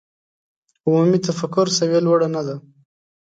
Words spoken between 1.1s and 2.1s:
تفکر سویه